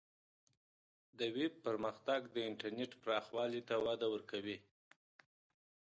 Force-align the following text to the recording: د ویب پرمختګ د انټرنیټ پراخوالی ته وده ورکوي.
د 1.19 1.21
ویب 1.35 1.53
پرمختګ 1.65 2.21
د 2.35 2.37
انټرنیټ 2.49 2.91
پراخوالی 3.03 3.61
ته 3.69 3.75
وده 3.85 4.07
ورکوي. 4.13 4.57